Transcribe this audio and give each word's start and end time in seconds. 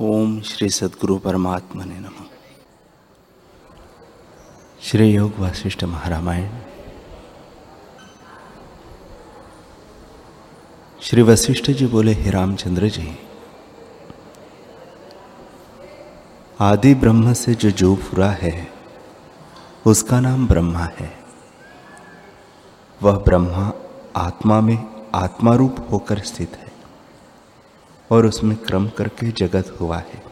ओम 0.00 0.40
श्री 0.40 0.68
सदगुरु 0.68 1.18
परमात्मा 1.18 1.84
ने 1.84 1.94
नम। 1.94 2.24
श्री 4.82 5.10
योग 5.10 5.38
वासिष्ठ 5.38 5.84
महारामायण। 5.84 6.50
श्री 11.02 11.22
वशिष्ठ 11.22 11.70
जी 11.70 11.86
बोले, 11.86 12.12
हे 12.12 12.30
रामचंद्र 12.30 12.88
जी, 12.88 13.18
आदि 16.60 16.94
ब्रह्म 16.94 17.32
से 17.32 17.54
जो 17.54 17.70
जो 17.70 17.96
फुरा 17.96 18.30
है, 18.30 18.72
उसका 19.86 20.20
नाम 20.20 20.46
ब्रह्मा 20.46 20.84
है। 20.84 21.18
वह 23.02 23.12
ब्रह्मा 23.12 23.72
आत्मा 24.16 24.60
में 24.60 25.10
आत्मा 25.14 25.54
रूप 25.54 25.88
होकर 25.90 26.18
स्थित 26.18 26.56
है। 26.56 26.73
और 28.10 28.26
उसमें 28.26 28.56
क्रम 28.56 28.88
करके 28.88 29.32
जगत 29.32 29.76
हुआ 29.80 29.96
है। 29.96 30.22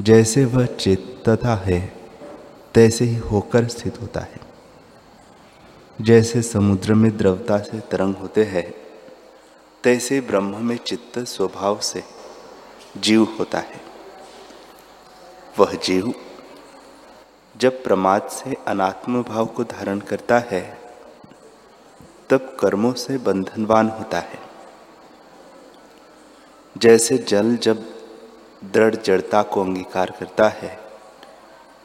जैसे 0.00 0.44
वह 0.44 0.66
चेतता 0.66 1.54
है, 1.54 1.96
तैसे 2.74 3.04
ही 3.04 3.16
होकर 3.16 3.68
स्थित 3.68 4.00
होता 4.02 4.20
है। 4.20 4.40
जैसे 6.00 6.42
समुद्र 6.42 6.94
में 6.94 7.16
द्रवता 7.16 7.58
से 7.58 7.80
तरंग 7.80 8.14
होते 8.14 8.44
हैं, 8.44 8.74
तैसे 9.84 10.20
ब्रह्म 10.20 10.64
में 10.64 10.76
चित्त 10.76 11.18
स्वभाव 11.18 11.78
से 11.78 12.04
जीव 12.96 13.22
होता 13.38 13.58
है। 13.58 13.80
वह 15.58 15.74
जीव 15.74 16.14
जब 17.56 17.84
प्रमाद 17.84 18.22
से 18.22 18.56
अनात्म 18.66 19.22
भाव 19.22 19.46
को 19.46 19.64
धारण 19.64 19.98
करता 19.98 20.38
है, 20.38 20.78
तब 22.30 22.56
कर्मों 22.60 22.92
से 22.92 23.18
बंधनवान 23.18 23.88
होता 23.88 24.18
है। 24.18 24.43
जैसे 26.78 27.18
जल 27.18 27.56
जब 27.56 27.84
दृढ़ 28.64 28.94
जड़ता 28.94 29.42
को 29.42 29.62
अंगीकार 29.62 30.10
करता 30.10 30.48
है, 30.48 30.80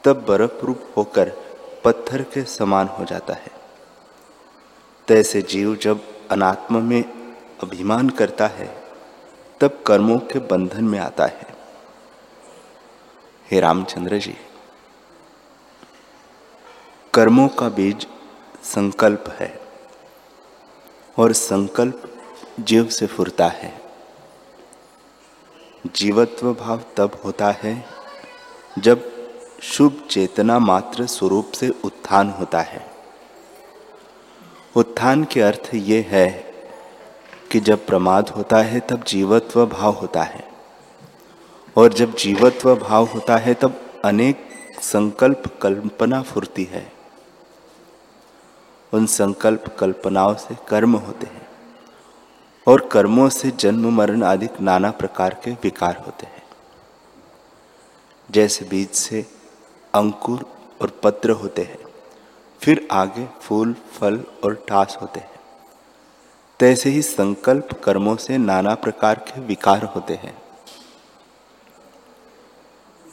तब 0.04 0.24
बर्फ़ 0.28 0.64
रूप 0.64 0.92
होकर 0.96 1.32
पत्थर 1.84 2.22
के 2.22 2.44
समान 2.44 2.86
हो 2.86 3.04
जाता 3.04 3.34
है। 3.34 3.50
तैसे 5.08 5.42
जीव 5.42 5.76
जब 5.76 6.00
अनात्म 6.30 6.82
में 6.82 7.02
अभिमान 7.62 8.10
करता 8.10 8.46
है, 8.46 8.82
तब 9.60 9.82
कर्मों 9.86 10.18
के 10.18 10.38
बंधन 10.38 10.84
में 10.84 10.98
आता 10.98 11.26
है। 11.26 11.46
हे 13.50 13.60
रामचंद्र 13.60 14.18
जी, 14.18 14.36
कर्मों 17.14 17.48
का 17.48 17.68
बीज 17.68 18.06
संकल्प 18.62 19.24
है 19.28 19.60
और 21.18 21.32
संकल्प 21.32 22.02
जीव 22.60 22.88
से 22.88 23.06
फुरता 23.06 23.48
है। 23.48 23.79
जीवत्व 25.86 26.54
भाव 26.54 26.80
तब 26.96 27.22
होता 27.24 27.50
है 27.50 27.84
जब 28.78 29.12
शुभ 29.62 30.06
चेतना 30.10 30.58
मात्र 30.58 31.06
स्वरूप 31.06 31.52
से 31.52 31.68
उत्थान 31.84 32.30
होता 32.30 32.60
है। 32.60 32.90
उत्थान 34.76 35.24
के 35.24 35.40
अर्थ 35.40 35.70
ये 35.74 36.06
है 36.08 36.54
कि 37.50 37.60
जब 37.60 37.86
प्रमाद 37.86 38.28
होता 38.28 38.56
है, 38.56 38.80
तब 38.80 39.04
जीवत्व 39.04 39.66
भाव 39.66 39.92
होता 39.92 40.22
है। 40.22 40.48
और 41.76 41.92
जब 41.92 42.16
जीवत्व 42.16 42.76
भाव 42.76 43.04
होता 43.04 43.36
है, 43.36 43.54
तब 43.54 44.00
अनेक 44.04 44.48
संकल्प 44.82 45.58
कल्पना 45.62 46.22
फुरती 46.22 46.64
है। 46.64 46.92
उन 48.92 49.06
संकल्प 49.06 49.76
कल्पनाओं 49.78 50.34
से 50.34 50.56
कर्म 50.68 50.96
होते 50.96 51.26
हैं। 51.26 51.49
और 52.66 52.88
कर्मों 52.92 53.28
से 53.28 53.50
जन्म, 53.50 53.90
मरण 53.90 54.22
आदि 54.22 54.48
नाना 54.60 54.90
प्रकार 54.90 55.40
के 55.44 55.50
विकार 55.50 55.96
होते 55.96 56.26
हैं। 56.26 56.42
जैसे 58.30 58.64
बीज 58.64 58.90
से 58.90 59.26
अंकुर 59.94 60.46
और 60.82 61.00
पत्र 61.02 61.30
होते 61.30 61.62
हैं, 61.62 61.78
फिर 62.60 62.88
आगे 62.92 63.28
फूल, 63.40 63.72
फल 63.72 64.24
और 64.44 64.54
टास 64.68 64.98
होते 65.02 65.20
हैं। 65.20 65.40
तैसे 66.60 66.90
ही 66.90 67.02
संकल्प 67.02 67.68
कर्मों 67.84 68.16
से 68.16 68.38
नाना 68.38 68.74
प्रकार 68.74 69.14
के 69.14 69.40
विकार 69.40 69.84
होते 69.84 70.14
हैं। 70.14 70.42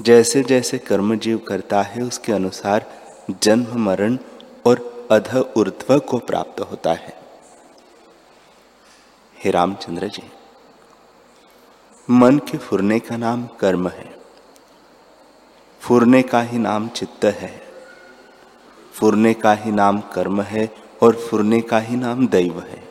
जैसे 0.02 0.44
जैसे 0.44 0.78
कर्म 0.78 1.16
जीव 1.16 1.38
करता 1.38 1.81
है, 1.81 2.02
उसके 2.02 2.34
अनुसार 2.34 2.86
जन्म, 3.44 3.86
मरण 3.86 4.18
और 4.66 5.07
अध 5.12 5.53
ऊर्ध्व 5.57 6.00
को 6.00 6.18
प्राप्त 6.18 6.62
होता 6.62 6.94
है। 6.94 7.26
हे 9.44 9.52
रामचंद्र 9.52 10.08
जी, 10.08 10.31
मन 12.09 12.38
के 12.38 12.58
फुरने 12.58 13.00
का 13.00 13.18
नाम 13.18 13.48
कर्म 13.48 13.90
है। 13.90 14.18
फुरने 15.81 16.22
का 16.22 16.42
ही 16.42 16.58
नाम 16.58 16.90
चित्त 16.90 17.25
है। 17.25 17.62
फुरने 18.94 19.34
का 19.34 19.53
ही 19.53 19.72
नाम 19.72 20.00
कर्म 20.00 20.42
है 20.42 20.75
और 21.03 21.16
फुरने 21.16 21.62
का 21.62 21.80
ही 21.80 21.96
नाम 21.96 22.28
दैव 22.28 22.59
है। 22.62 22.90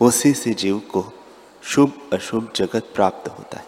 उसी 0.00 0.32
से 0.32 0.54
जीव 0.54 0.78
को 0.78 1.12
शुभ 1.62 2.10
अशुभ 2.12 2.52
जगत 2.56 2.92
प्राप्त 2.94 3.28
होता 3.28 3.58
है। 3.58 3.66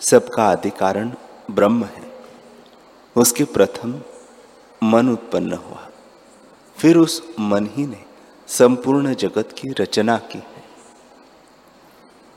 सबका 0.00 0.44
आदि 0.44 0.70
कारण 0.70 1.12
ब्रह्म 1.50 1.84
है। 1.84 2.24
उसके 3.16 3.44
प्रथम 3.44 4.00
मन 4.82 5.08
उत्पन्न 5.08 5.52
हुआ। 5.52 5.88
फिर 6.76 6.96
उस 6.96 7.34
मन 7.40 7.66
ही 7.72 7.86
ने 7.86 8.05
संपूर्ण 8.48 9.14
जगत 9.14 9.54
की 9.58 9.68
रचना 9.68 10.18
की 10.18 10.38
है। 10.38 10.64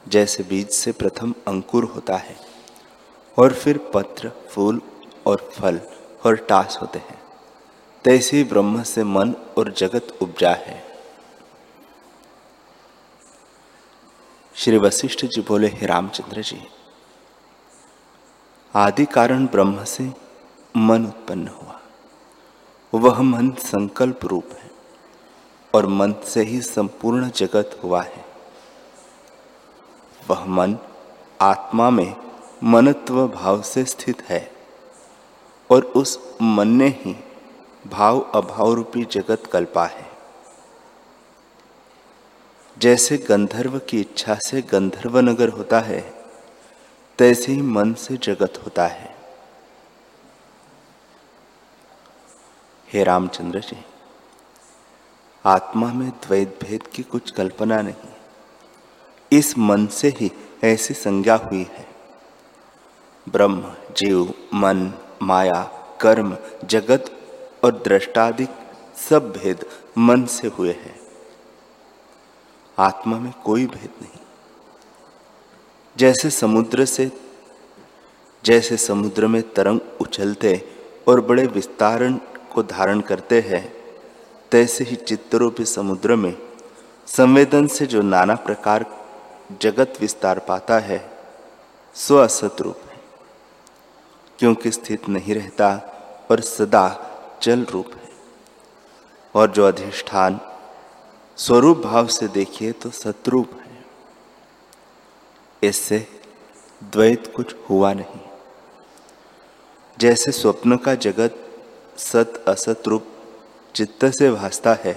जैसे 0.07 0.43
बीज 0.43 0.69
से 0.69 0.91
प्रथम 0.91 1.33
अंकुर 1.47 1.83
होता 1.83 2.15
है, 2.15 2.37
और 3.37 3.53
फिर 3.53 3.77
पत्र, 3.93 4.31
फूल 4.49 4.81
और 5.27 5.49
फल 5.53 5.79
और 6.25 6.35
टास 6.35 6.79
होते 6.81 6.99
हैं। 6.99 7.21
तैसे 8.03 8.37
ही 8.37 8.43
ब्रह्म 8.43 8.83
से 8.83 9.03
मन 9.03 9.35
और 9.57 9.71
जगत 9.71 10.17
उपजा 10.21 10.53
है। 10.53 10.83
श्री 14.55 14.77
वशिष्ठ 14.77 15.25
जी 15.25 15.41
बोले, 15.41 15.67
हे 15.67 15.85
रामचंद्र 15.85 16.41
जी, 16.41 16.61
आदि 18.75 19.05
कारण 19.05 19.45
ब्रह्म 19.47 19.83
से 19.83 20.11
मन 20.77 21.05
उत्पन्न 21.05 21.47
हुआ। 21.47 21.79
वह 22.93 23.21
मन 23.21 23.51
संकल्प 23.51 24.25
रूप 24.25 24.49
है। 24.51 24.68
और 25.73 25.85
मन 25.85 26.13
से 26.13 26.43
ही 26.43 26.61
संपूर्ण 26.61 27.29
जगत 27.29 27.79
हुआ 27.83 28.01
है। 28.01 28.25
वह 30.27 30.45
मन 30.45 30.77
आत्मा 31.41 31.89
में 31.89 32.15
मनत्व 32.63 33.27
भाव 33.27 33.61
से 33.61 33.85
स्थित 33.85 34.21
है 34.21 34.51
और 35.71 35.83
उस 35.83 36.37
मन 36.41 36.67
ने 36.67 36.87
ही 36.87 37.23
भाव 37.87 38.19
अभाव 38.19 38.73
रूपी 38.73 39.03
जगत 39.03 39.43
कल्पा 39.51 39.85
है। 39.85 40.09
जैसे 42.77 43.17
गंधर्व 43.17 43.79
की 43.79 44.01
इच्छा 44.01 44.35
से 44.35 44.61
गंधर्व 44.61 45.19
नगर 45.19 45.49
होता 45.49 45.79
है, 45.79 46.13
तैसे 47.17 47.51
ही 47.51 47.61
मन 47.61 47.93
से 47.93 48.17
जगत 48.17 48.53
होता 48.65 48.87
है। 48.87 49.15
हे 52.93 53.03
रामचंद्र 53.03 53.59
जी। 53.59 53.85
आत्मा 55.45 55.93
में 55.93 56.09
द्वैत 56.09 56.59
भेद 56.63 56.87
की 56.87 57.03
कुछ 57.03 57.31
कल्पना 57.31 57.81
नहीं। 57.81 57.93
इस 59.31 59.57
मन 59.57 59.87
से 59.87 60.07
ही 60.07 60.31
ऐसी 60.63 60.93
संज्ञा 60.93 61.35
हुई 61.35 61.67
है। 61.71 61.87
ब्रह्म, 63.29 63.73
जीव, 63.97 64.33
मन, 64.53 64.93
माया, 65.21 65.63
कर्म, 66.01 66.37
जगत 66.65 67.11
और 67.63 67.71
दृष्टादिक 67.71 68.49
सब 69.09 69.31
भेद 69.31 69.65
मन 69.97 70.25
से 70.25 70.47
हुए 70.47 70.71
हैं। 70.71 70.99
आत्मा 72.79 73.19
में 73.19 73.33
कोई 73.45 73.65
भेद 73.65 73.89
नहीं। 74.01 74.19
जैसे 75.97 76.29
समुद्र 76.29 76.85
से, 76.85 77.11
जैसे 78.45 78.77
समुद्र 78.77 79.27
में 79.27 79.53
तरंग 79.53 79.79
उछलते 80.01 80.75
और 81.07 81.21
बड़े 81.21 81.45
विस्तारण 81.45 82.13
को 82.53 82.63
धारण 82.63 83.01
करते 83.01 83.41
हैं 83.41 83.78
तैसे 84.51 84.83
ही 84.83 84.95
चित्तरूपी 84.95 85.65
समुद्र 85.65 86.15
में, 86.15 86.37
संवेदन 87.07 87.67
से 87.67 87.85
जो 87.85 88.01
नाना 88.01 88.35
प्रकार 88.35 88.85
जगत 89.61 89.93
विस्तार 90.01 90.39
पाता 90.39 90.79
है, 90.79 91.17
स्व 91.95 92.23
असत 92.23 92.55
रूप 92.61 92.77
है। 92.91 92.99
क्योंकि 94.39 94.71
स्थित 94.71 95.09
नहीं 95.09 95.35
रहता 95.35 95.95
और 96.31 96.41
सदा 96.41 97.05
चल 97.41 97.65
रूप 97.71 97.87
है। 97.93 98.09
और 99.35 99.51
जो 99.51 99.67
अधिष्ठान 99.67 100.41
स्वरूप 101.37 101.77
भाव 101.77 102.07
से 102.07 102.27
देखिए 102.27 102.71
तो 102.71 102.89
सतरूप 102.89 103.51
है। 103.53 103.85
इससे 105.63 106.07
द्वैत 106.83 107.33
कुछ 107.35 107.55
हुआ 107.69 107.93
नहीं। 107.93 108.21
जैसे 109.99 110.31
स्वप्न 110.31 110.77
का 110.77 110.95
जगत 110.95 111.49
सत 111.97 112.45
असत 112.47 112.83
रूप 112.87 113.07
चित्त 113.75 114.05
से 114.05 114.31
भासता 114.31 114.73
है, 114.73 114.93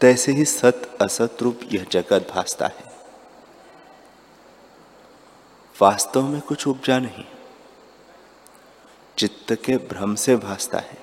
तैसे 0.00 0.32
ही 0.32 0.44
सत 0.44 0.98
असत 1.02 1.42
रूप 1.42 1.60
यह 1.72 1.86
जगत 1.92 2.28
भासता 2.34 2.66
है। 2.66 2.88
वास्तव 5.76 6.22
में 6.22 6.40
कुछ 6.40 6.66
उपजा 6.66 6.98
नहीं, 6.98 7.24
चित्त 9.18 9.52
के 9.64 9.76
भ्रम 9.88 10.14
से 10.14 10.36
भासता 10.36 10.78
है। 10.78 10.98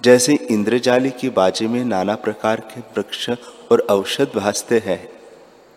जैसे 0.00 0.34
इंद्रजाली 0.34 1.10
की 1.10 1.28
बाजी 1.30 1.66
में 1.66 1.84
नाना 1.84 2.14
प्रकार 2.16 2.60
के 2.60 2.80
वृक्ष 2.80 3.30
और 3.72 3.80
औषध 3.90 4.32
भासते 4.36 4.78
हैं, 4.78 5.08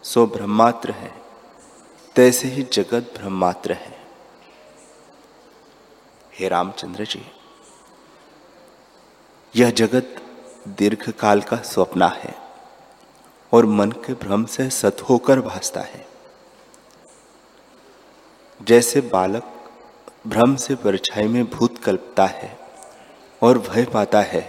सो 0.04 0.26
ब्रह्मात्र 0.28 0.92
है, 0.92 1.14
तैसे 2.16 2.48
ही 2.48 2.64
जगत 2.64 3.14
ब्रह्मात्र 3.18 3.74
है। 3.74 3.98
हे 6.34 6.48
रामचंद्र 6.48 7.06
जी। 7.06 7.26
यह 9.56 9.70
जगत 9.72 10.16
दीर्घ 10.68 11.12
काल 11.12 11.42
का 11.42 11.58
स्वप्न 11.58 12.04
है 12.04 12.36
और 13.54 13.66
मन 13.66 13.92
के 13.92 14.14
भ्रम 14.14 14.46
से 14.46 14.70
सत 14.70 14.98
होकर 15.02 15.40
भासता 15.40 15.82
है। 15.82 16.06
जैसे 18.62 19.02
बालक 19.02 19.70
भ्रम 20.28 20.56
से 20.56 20.76
परछाई 20.76 21.28
में 21.28 21.46
भूत 21.46 21.78
कल्पता 21.78 22.26
है 22.26 22.60
और 23.42 23.60
भय 23.60 23.86
पाता 23.86 24.22
है, 24.22 24.42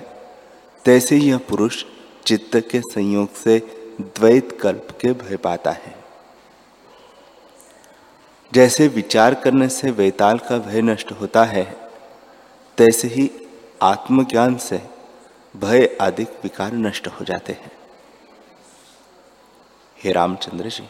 तैसे 0.85 1.17
यह 1.17 1.39
पुरुष 1.39 1.85
चित्त 2.27 2.57
के 2.57 2.81
संयोग 2.81 3.35
से 3.35 3.59
द्वैत 4.01 4.59
कल्प 4.61 4.89
के 5.01 5.13
भय 5.13 5.37
पाता 5.37 5.71
है। 5.71 5.95
जैसे 8.55 8.89
विचार 8.89 9.35
करने 9.35 9.69
से 9.69 9.91
वेताल 9.91 10.39
का 10.39 10.59
भय 10.59 10.83
नष्ट 10.83 11.13
होता 11.13 11.45
है, 11.45 11.65
तैसे 12.79 13.09
ही 13.09 13.31
आत्मज्ञान 13.83 14.57
से 14.57 14.96
भय 15.57 15.97
आदि 16.01 16.23
विकार 16.23 16.73
नष्ट 16.73 17.07
हो 17.09 17.25
जाते 17.25 17.53
हैं। 17.53 17.71
हे 19.99 20.13
रामचंद्र 20.13 20.69
जी, 20.69 20.89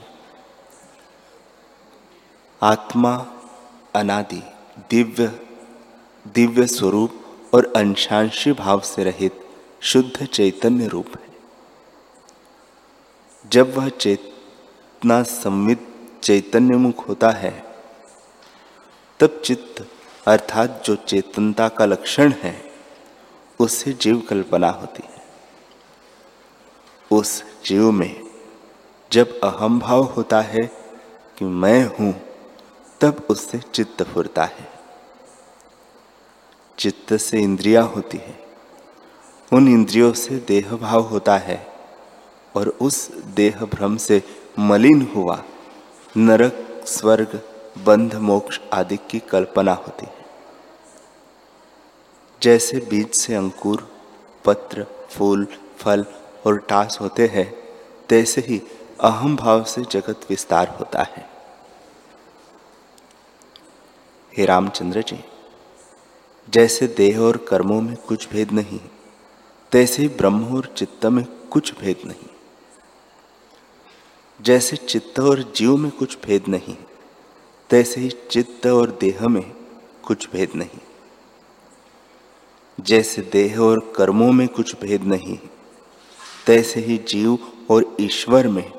आत्मा 2.62 3.14
अनादि 3.94 4.42
दिव्य 4.90 5.26
दिव्य 6.34 6.66
स्वरूप 6.66 7.22
और 7.54 7.72
अंशांशी 7.76 8.52
भाव 8.52 8.80
से 8.80 9.04
रहित 9.04 9.40
शुद्ध 9.80 10.26
चैतन्य 10.26 10.86
रूप 10.86 11.16
है। 11.16 11.28
जब 13.44 13.74
वह 13.76 13.88
चेतना 13.88 15.22
संवित 15.22 15.88
चैतन्य 16.22 16.76
मुख 16.76 17.08
होता 17.08 17.30
है, 17.30 17.64
तब 19.20 19.40
चित्त 19.44 19.86
अर्थात 20.26 20.82
जो 20.86 20.96
चेतनता 20.96 21.68
का 21.68 21.84
लक्षण 21.84 22.32
है 22.32 22.65
उससे 23.60 23.92
जीव 23.92 24.22
कल्पना 24.28 24.68
होती 24.70 25.02
है। 25.06 25.22
उस 27.12 27.44
जीव 27.64 27.90
में 27.90 28.20
जब 29.12 29.40
अहम 29.40 29.78
भाव 29.78 30.02
होता 30.02 30.40
है 30.40 30.66
कि 31.38 31.44
मैं 31.44 31.86
हूँ, 31.86 32.20
तब 33.00 33.26
उससे 33.30 33.58
चित्त 33.58 34.02
फुरता 34.02 34.44
है। 34.44 34.68
चित्त 36.78 37.16
से 37.16 37.40
इंद्रिया 37.40 37.82
होती 37.82 38.18
है। 38.18 38.46
उन 39.52 39.68
इंद्रियों 39.68 40.12
से 40.12 40.36
देह 40.36 40.76
भाव 40.76 41.00
होता 41.00 41.36
है 41.38 41.66
और 42.56 42.68
उस 42.68 43.12
देह 43.12 43.64
भ्रम 43.64 43.96
से 43.96 44.22
मलिन 44.58 45.12
हुआ 45.16 45.42
नरक, 46.16 46.82
स्वर्ग, 46.86 47.40
बंध, 47.78 48.14
मोक्ष 48.14 48.60
आदि 48.72 48.96
की 48.96 49.18
कल्पना 49.18 49.72
होती 49.72 50.06
है। 50.06 50.15
जैसे 52.42 52.78
बीज 52.90 53.14
से 53.14 53.34
अंकुर, 53.34 53.88
पत्र, 54.44 54.86
फूल, 55.10 55.46
फल 55.78 56.04
और 56.46 56.58
टास 56.58 56.98
होते 57.00 57.26
हैं, 57.26 57.52
तैसे 58.08 58.40
ही 58.40 58.60
अहम 59.00 59.36
भाव 59.36 59.64
से 59.64 59.82
जगत 59.82 60.26
विस्तार 60.30 60.68
होता 60.68 61.02
है। 61.02 61.28
हे 64.32 64.44
रामचंद्र 64.44 65.02
जी, 65.02 65.18
जैसे 66.48 66.86
देह 66.86 67.20
और 67.20 67.36
कर्मों 67.48 67.80
में 67.80 67.96
कुछ 67.96 68.28
भेद 68.30 68.52
नहीं, 68.52 68.80
तैसे 69.72 70.02
ही 70.02 70.08
ब्रह्म 70.08 70.56
और 70.56 70.72
चित्त 70.76 71.06
में 71.06 71.24
कुछ 71.50 71.78
भेद 71.78 72.02
नहीं। 72.06 72.28
जैसे 74.40 74.76
चित्त 74.76 75.20
और 75.20 75.42
जीव 75.56 75.76
में 75.76 75.90
कुछ 75.90 76.18
भेद 76.24 76.48
नहीं, 76.48 76.76
तैसे 77.70 78.00
ही 78.00 78.10
चित्त 78.30 78.66
और 78.66 78.90
देह 79.00 79.28
में 79.28 79.44
कुछ 80.02 80.30
भेद 80.30 80.54
नहीं। 80.54 80.78
जैसे 82.78 83.22
देह 83.22 83.58
और 83.60 83.80
कर्मों 83.96 84.30
में 84.32 84.46
कुछ 84.48 84.74
भेद 84.80 85.04
नहीं, 85.04 85.38
तैसे 86.46 86.80
ही 86.80 86.96
जीव 87.08 87.38
और 87.70 87.96
ईश्वर 88.00 88.48
में 88.48 88.70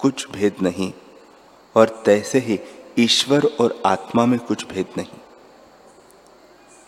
कुछ 0.00 0.30
भेद 0.30 0.56
नहीं, 0.62 0.92
और 1.76 2.02
तैसे 2.04 2.38
ही 2.38 2.58
ईश्वर 2.98 3.46
और 3.60 3.80
आत्मा 3.86 4.26
में 4.26 4.38
कुछ 4.38 4.66
भेद 4.68 4.86
नहीं। 4.98 5.20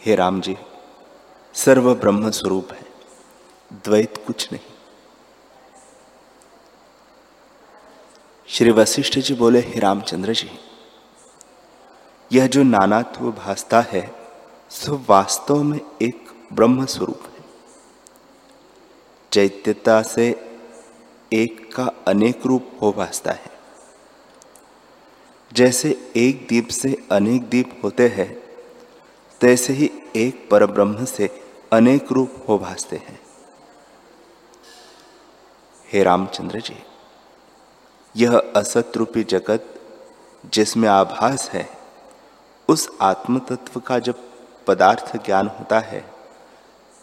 हे 0.01 0.15
राम 0.15 0.41
जी 0.41 0.57
सर्व 1.55 1.95
ब्रह्म 1.95 2.31
स्वरूप 2.31 2.73
है, 2.73 2.87
द्वैत 3.85 4.23
कुछ 4.27 4.53
नहीं। 4.53 4.73
श्री 8.49 8.71
वशिष्ठ 8.71 9.19
जी 9.19 9.35
बोले, 9.35 9.61
हे 9.61 9.81
रामचंद्र 9.81 10.33
जी, 10.33 10.51
यह 12.31 12.47
जो 12.47 12.63
नानात्व 12.63 13.31
भासता 13.35 13.81
है, 13.83 14.11
सो 14.71 15.01
वास्तव 15.09 15.63
में 15.63 15.81
एक 16.03 16.24
ब्रह्म 16.55 16.87
स्वरूप 16.87 17.23
है। 17.25 17.45
चैत्यता 19.33 20.03
से 20.03 20.29
एक 21.33 21.75
का 21.75 21.91
अनेक 22.09 22.47
रूप 22.47 22.71
हो 22.83 22.93
भासता 22.93 23.33
है। 23.33 23.51
जैसे 25.53 26.13
एक 26.17 26.47
दीप 26.49 26.69
से 26.69 27.09
अनेक 27.13 27.49
दीप 27.49 27.81
होते 27.85 28.09
हैं, 28.09 28.35
तैसे 29.41 29.73
ही 29.73 29.91
एक 30.17 30.49
परब्रह्म 30.51 31.05
से 31.05 31.43
अनेक 31.73 32.13
रूप 32.13 32.47
हो 32.49 32.59
भासते 32.59 32.97
हैं। 32.97 33.21
हे 35.93 36.03
रामचंद्र 36.03 36.61
जी, 36.61 36.77
यह 38.17 38.53
असत 38.57 38.93
रूपी 38.97 39.25
जगत 39.25 39.81
जिसमें 40.55 40.89
आभास 40.89 41.51
है, 41.51 41.69
उस 42.69 42.91
आत्म 43.01 43.39
तत्व 43.39 43.81
का 43.81 43.99
जब 43.99 44.15
पदार्थ 44.67 45.17
ज्ञान 45.17 45.47
होता 45.47 45.81
है 45.81 46.14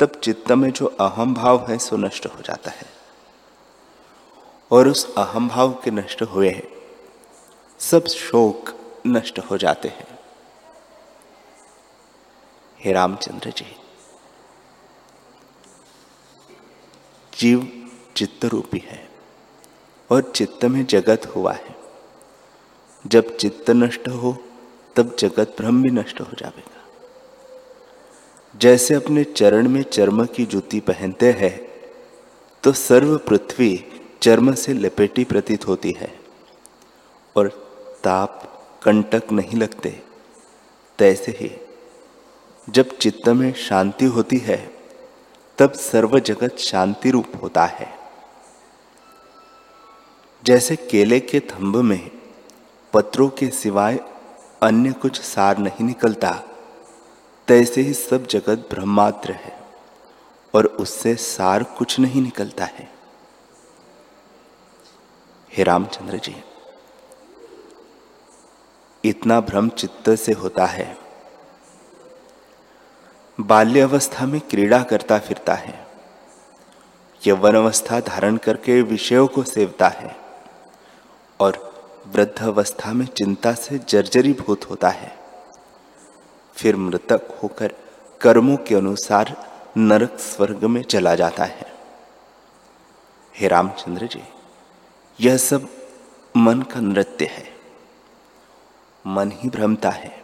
तब 0.01 0.12
चित्त 0.24 0.51
में 0.51 0.71
जो 0.71 0.86
अहम 0.86 1.33
भाव 1.33 1.65
है, 1.69 1.77
सो 1.77 1.98
नष्ट 1.98 2.25
हो 2.25 2.42
जाता 2.42 2.71
है। 2.71 2.86
और 4.71 4.88
उस 4.88 5.15
अहम 5.15 5.50
भाव 5.50 5.81
के 5.83 5.92
नष्ट 5.92 6.22
हुए 6.22 6.67
सब 7.79 8.05
शोक 8.05 8.75
नष्ट 9.08 9.39
हो 9.39 9.58
जाते 9.58 9.88
हैं। 9.88 10.20
हे 12.79 12.93
रामचंद्र 12.93 13.50
जी, 13.50 13.75
जीव 17.39 17.89
चित्त 18.15 18.46
रूपी 18.46 18.84
है 18.86 19.10
और 20.12 20.31
चित्त 20.36 20.65
में 20.65 20.86
जगत 20.86 21.34
हुआ 21.36 21.53
है। 21.53 21.75
जब 23.08 23.38
चित्त 23.38 23.70
नष्ट 23.70 24.08
हो, 24.08 24.38
तब 24.96 25.15
जगत 25.20 25.55
भ्रम 25.60 25.84
भी 25.84 25.89
नष्ट 25.89 26.22
हो 26.22 26.27
जाएगा। 26.39 26.81
जैसे 28.55 28.93
अपने 28.93 29.24
चरण 29.24 29.67
में 29.70 29.81
चर्म 29.84 30.25
की 30.25 30.46
जूती 30.46 30.79
पहनते 30.79 31.31
हैं 31.31 31.60
तो 32.63 32.72
सर्व 32.72 33.17
पृथ्वी 33.17 33.86
चर्म 34.22 34.53
से 34.53 34.74
लपेटी 34.74 35.24
प्रतीत 35.24 35.67
होती 35.67 35.91
है 35.91 36.20
और 37.36 37.48
ताप 38.03 38.63
कंटक 38.84 39.31
नहीं 39.31 39.60
लगते। 39.60 39.89
तैसे 41.00 41.31
ही 41.31 41.51
जब 42.70 42.98
चित्त 42.98 43.29
में 43.29 43.53
शांति 43.53 44.05
होती 44.05 44.38
है, 44.38 44.58
तब 45.58 45.72
सर्व 45.72 46.20
जगत 46.20 46.58
शांति 46.58 47.12
रूप 47.12 47.31
होता 47.43 47.65
है। 47.65 47.88
जैसे 50.43 50.75
केले 50.75 51.20
के 51.20 51.39
थंब 51.39 51.75
में 51.75 52.12
पत्रों 52.93 53.29
के 53.29 53.48
सिवाय 53.48 54.00
अन्य 54.62 54.91
कुछ 54.91 55.22
सार 55.22 55.58
नहीं 55.58 55.86
निकलता 55.86 56.41
तैसे 57.51 57.81
ही 57.81 57.93
सब 57.93 58.27
जगत 58.27 58.67
ब्रह्मात्र 58.70 59.31
है 59.31 59.63
और 60.55 60.65
उससे 60.65 61.15
सार 61.15 61.63
कुछ 61.63 62.00
नहीं 62.00 62.22
निकलता 62.22 62.65
है। 62.65 62.91
हे 65.53 65.63
रामचंद्र 65.63 66.17
जी, 66.17 66.43
इतना 69.05 69.41
भ्रम 69.41 69.70
चित्त 69.70 70.10
से 70.10 70.31
होता 70.31 70.65
है। 70.65 70.98
बाल्य 73.39 73.81
अवस्था 73.81 74.25
में 74.25 74.41
क्रीड़ा 74.41 74.84
करता 74.84 75.20
फिरता 75.20 75.53
है। 75.53 75.88
यवन 77.27 77.55
अवस्था 77.55 78.00
धारण 78.00 78.38
करके 78.38 78.81
विषयों 78.81 79.27
को 79.27 79.43
सेवता 79.43 79.88
है। 79.88 80.15
और 81.39 81.74
वृद्ध 82.08 82.43
अवस्था 82.43 82.93
में 82.93 83.05
चिंता 83.05 83.53
से 83.53 83.79
जर्जरी 83.89 84.34
भूत 84.34 84.70
होता 84.70 84.89
है। 84.89 85.21
फिर 86.62 86.75
मृतक 86.75 87.39
होकर 87.44 87.75
कर्मों 88.22 88.58
के 88.58 88.75
अनुसार 88.75 89.51
नरक 89.77 90.20
स्वर्ग 90.20 90.65
में 90.65 90.84
चला 90.84 91.15
जाता 91.15 91.44
है। 91.44 91.74
हे 93.36 93.48
रामचंद्र 93.48 94.08
जी, 94.08 94.24
यह 95.20 95.38
सब 95.38 95.70
मन 96.38 96.62
का 96.62 96.80
नृत्य 96.80 97.25
है। 97.25 97.56
मन 99.08 99.32
ही 99.32 99.50
भ्रमता 99.50 99.89
है। 99.89 100.24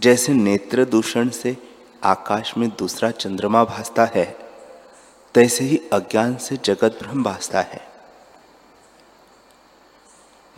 जैसे 0.00 0.32
नेत्र 0.32 0.84
दूषण 0.84 1.28
से 1.28 1.56
आकाश 2.04 2.56
में 2.56 2.68
दूसरा 2.68 3.10
चंद्रमा 3.10 3.64
भासता 3.64 4.04
है, 4.04 4.38
तैसे 5.34 5.64
ही 5.64 5.76
अज्ञान 5.92 6.36
से 6.36 6.56
जगत 6.56 6.98
भ्रम 7.02 7.22
भासता 7.22 7.60
है। 7.60 7.88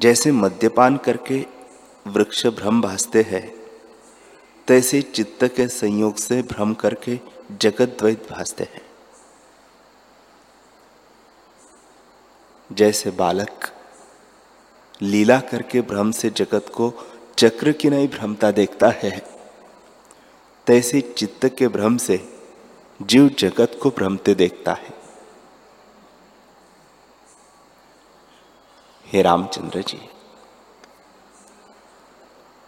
जैसे 0.01 0.33
मद्यपान 0.33 0.97
करके 0.97 1.47
वृक्ष 2.07 2.47
भ्रम 2.47 2.81
भासते 2.81 3.23
हैं 3.23 3.56
तैसे 4.69 5.01
चित्त 5.03 5.45
के 5.57 5.67
संयोग 5.69 6.17
से 6.17 6.41
भ्रम 6.43 6.73
करके 6.75 7.19
जगत 7.53 7.97
द्वैत 7.99 8.27
भासते 8.31 8.65
हैं। 8.65 8.81
जैसे 12.71 13.11
बालक 13.11 13.71
लीला 15.03 15.39
करके 15.41 15.81
भ्रम 15.81 16.11
से 16.11 16.31
जगत 16.31 16.73
को 16.75 16.93
चक्र 17.39 17.73
की 17.73 17.91
नहीं 17.91 18.09
भ्रमता 18.09 18.51
देखता 18.51 18.89
है, 18.89 19.11
तैसे 20.67 21.01
चित्त 21.01 21.47
के 21.59 21.69
भ्रम 21.69 21.97
से 21.97 22.19
जीव 23.01 23.29
जगत 23.39 23.79
को 23.83 23.91
भ्रमते 23.91 24.35
देखता 24.35 24.73
है। 24.73 24.95
हे 29.07 29.23
रामचंद्र 29.23 29.83
जी 29.83 30.01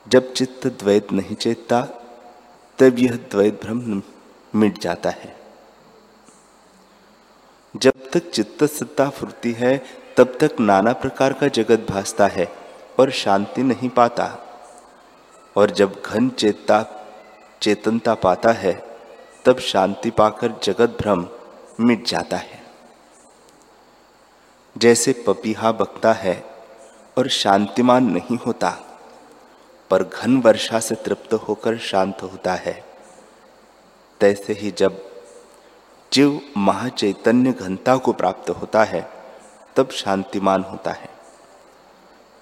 जब 0.08 0.32
चित्त 0.32 0.66
द्वैत 0.66 1.12
नहीं 1.12 1.36
चेतता, 1.36 1.82
तब 2.78 2.98
यह 2.98 3.16
द्वैत 3.30 3.60
भ्रम 3.62 4.02
मिट 4.54 4.78
जाता 4.78 5.10
है। 5.10 5.36
जब 7.76 7.92
तक 8.12 8.30
चित्त 8.30 8.64
सत्ता 8.64 9.10
फुरती 9.10 9.52
है, 9.52 9.84
तब 10.16 10.38
तक 10.40 10.60
नाना 10.60 10.92
प्रकार 10.92 11.32
का 11.32 11.48
जगत 11.48 11.86
भासता 11.90 12.26
है 12.26 12.52
और 13.00 13.10
शांति 13.10 13.62
नहीं 13.62 13.88
पाता। 13.88 14.38
और 15.56 15.70
जब 15.70 16.02
घन 16.06 16.28
चेतता, 16.28 16.86
चेतनता 17.62 18.14
पाता 18.14 18.52
है, 18.52 18.98
तब 19.44 19.58
शांति 19.58 20.10
पाकर 20.10 20.54
जगत 20.62 20.98
भ्रम 21.00 21.28
मिट 21.80 22.06
जाता 22.06 22.36
है। 22.36 22.62
जैसे 24.78 25.24
पपीहा 25.26 25.72
बकता 25.72 26.12
है 26.12 26.44
और 27.18 27.28
शांतिमान 27.28 28.04
नहीं 28.04 28.38
होता 28.38 28.84
पर 29.90 30.02
घन 30.02 30.42
वर्षा 30.42 30.80
से 30.80 30.94
तृप्त 30.94 31.34
होकर 31.34 31.78
शांत 31.78 32.22
होता 32.22 32.54
है। 32.54 32.84
तैसे 34.20 34.52
ही 34.52 34.70
जब 34.70 35.10
जीव 36.12 36.40
महाचैतन्य 36.56 37.52
घनता 37.52 37.96
को 37.96 38.12
प्राप्त 38.12 38.50
होता 38.50 38.84
है, 38.84 39.10
तब 39.76 39.90
शांतिमान 39.90 40.62
होता 40.62 40.92
है। 40.92 41.08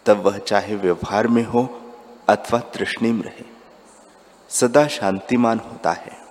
तब 0.06 0.16
वह 0.16 0.38
चाहे 0.38 0.76
व्यवहार 0.76 1.28
में 1.28 1.44
हो 1.44 1.80
अथवा 2.28 2.58
तृष्णिम 2.58 3.22
रहे, 3.22 3.44
सदा 4.48 4.86
शांतिमान 4.86 5.58
होता 5.58 5.92
है। 5.92 6.26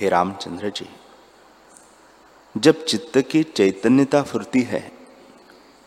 हे 0.00 0.08
रामचंद्र 0.08 0.70
जी, 0.70 0.88
जब 2.56 2.84
चित्त 2.84 3.18
की 3.18 3.42
चैतन्यता 3.42 4.22
फुरती 4.22 4.62
है 4.62 4.99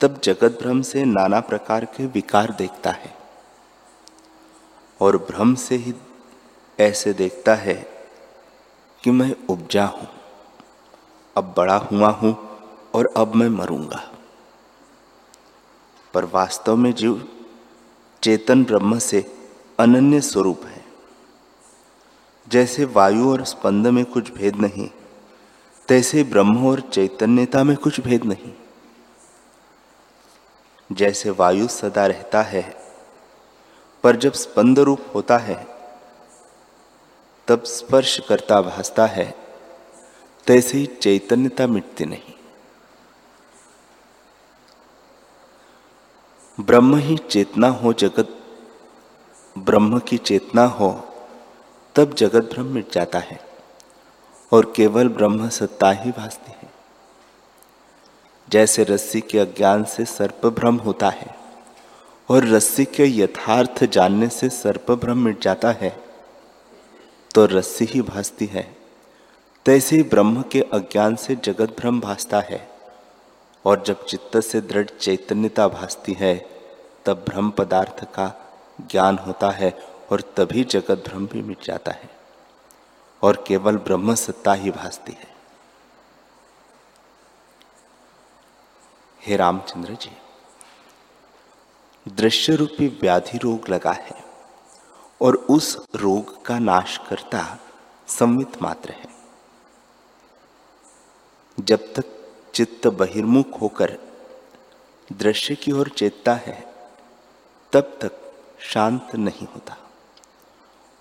तब 0.02 0.20
जगत 0.24 0.58
भ्रम 0.62 0.82
से 0.82 1.04
नाना 1.06 1.40
प्रकार 1.42 1.86
के 1.88 2.06
विकार 2.06 2.52
देखता 2.52 2.92
है 2.92 3.14
और 5.00 5.18
भ्रम 5.30 5.54
से 5.56 5.76
ही 5.76 5.94
ऐसे 6.80 7.14
देखता 7.14 7.56
है 7.56 7.76
कि 9.04 9.12
मैं 9.12 9.36
उपजा 9.50 9.86
हूँ, 9.86 10.08
अब 11.36 11.54
बड़ा 11.58 11.76
हुआ 11.84 12.10
हूँ 12.12 12.36
और 12.94 13.14
अब 13.18 13.36
मैं 13.36 13.50
मरूँगा। 13.50 14.02
पर 16.14 16.26
वास्तव 16.26 16.76
में 16.76 16.94
जीव 16.94 17.28
चेतन 18.24 18.64
ब्रह्म 18.64 18.98
से 19.00 19.26
अनन्य 19.80 20.22
स्वरूप 20.22 20.66
है। 20.66 20.82
जैसे 22.48 22.86
वायु 22.88 23.30
और 23.32 23.44
स्पंद 23.46 23.88
में 23.88 24.04
कुछ 24.06 24.34
भेद 24.34 24.56
नहीं, 24.56 24.90
तैसे 25.88 26.24
ब्रह्म 26.24 26.66
और 26.68 26.80
चैतन्यता 26.90 27.64
में 27.64 27.76
कुछ 27.78 28.00
भेद 28.00 28.24
नहीं। 28.24 28.52
जैसे 30.94 31.30
वायु 31.30 31.68
सदा 31.68 32.06
रहता 32.06 32.42
है। 32.42 32.84
पर 34.04 34.16
जब 34.16 34.34
स्पंद 34.34 34.80
रूप 34.80 35.00
होता 35.16 35.38
है, 35.38 35.68
तब 37.48 37.64
स्पर्श 37.64 38.20
करता 38.30 38.62
भासता 38.62 39.06
है 39.06 39.36
तैसे 40.48 40.78
ही 40.78 40.86
चैतन्यता 40.86 41.68
मिटती 41.68 42.06
नहीं। 42.06 42.34
ब्रह्म 46.60 46.96
ही 46.96 47.18
चेतना 47.18 47.68
हो 47.68 47.94
जगत, 47.94 48.40
ब्रह्म 49.58 50.00
की 50.00 50.18
चेतना 50.18 50.66
हो, 50.66 51.10
तब 51.96 52.14
जगत 52.14 52.44
भ्रम 52.54 52.66
मिट 52.66 52.92
जाता 52.92 53.20
है, 53.20 53.40
और 54.54 54.74
केवल 54.76 55.10
ब्रह्म 55.10 55.50
सत्ता 55.50 55.92
ही 55.92 56.12
भासती 56.12 56.52
है। 56.52 56.63
जैसे 58.48 58.84
रस्सी 58.84 59.22
के 59.22 59.40
अज्ञान 59.40 59.84
से 59.84 60.06
सर्प 60.06 60.46
भ्रम 60.56 60.76
होता 60.78 61.10
है, 61.10 61.36
और 62.30 62.48
रस्सी 62.48 62.86
के 62.86 63.06
यथार्थ 63.06 63.84
जानने 63.86 64.28
से 64.30 64.50
सर्प 64.50 64.92
भ्रम 64.92 65.18
मिट 65.18 65.42
जाता 65.42 65.72
है 65.72 65.96
तो 67.32 67.46
रस्सी 67.46 67.86
ही 67.86 68.02
भासती 68.02 68.46
है। 68.46 68.64
तैसे 69.66 69.96
ही 69.96 70.04
ब्रह्म 70.04 70.42
के 70.42 70.62
अज्ञान 70.74 71.16
से 71.16 71.36
जगत 71.36 71.76
भ्रम 71.80 72.00
भासता 72.00 72.40
है, 72.40 72.68
और 73.66 73.84
जब 73.88 74.06
चित्त 74.06 74.38
से 74.40 74.62
दृढ़ 74.62 74.90
चैतन्यता 74.92 75.68
भासती 75.68 76.14
है, 76.14 76.36
तब 77.06 77.24
ब्रह्म 77.26 77.50
पदार्थ 77.50 78.04
का 78.06 78.32
ज्ञान 78.92 79.18
होता 79.18 79.50
है, 79.52 79.74
और 80.12 80.22
तभी 80.38 80.64
जगत 80.64 81.04
भ्रम 81.08 81.28
भी 81.28 81.42
मिट 81.42 81.66
जाता 81.66 81.92
है, 81.92 82.10
और 83.22 83.44
केवल 83.48 83.78
ब्रह्म 83.80 84.16
सत्ता 84.16 84.54
ही 84.54 84.72
भासती 84.72 85.14
है। 85.14 85.33
हे 89.26 89.36
रामचंद्र 89.36 89.94
जी 89.94 90.12
दृश्य 92.08 92.56
रूपी 92.56 92.88
व्याधि 93.02 93.38
रोग 93.38 93.70
लगा 93.70 93.92
है 93.92 94.24
और 95.22 95.36
उस 95.36 95.78
रोग 95.96 96.46
का 96.46 96.60
नाश 96.60 96.98
करता 97.10 97.60
संवित 98.08 98.62
मात्र 98.62 98.92
है। 98.92 99.08
जब 101.60 101.94
तक 101.94 102.06
चित्त 102.54 102.88
बहिर्मुख 102.88 103.62
होकर 103.62 103.98
दृश्य 105.14 105.56
की 105.56 105.72
ओर 105.72 105.90
चेतता 105.90 106.34
है, 106.34 106.60
तब 107.74 107.98
तक 108.02 108.12
शांत 108.60 109.16
नहीं 109.16 109.48
होता 109.48 109.78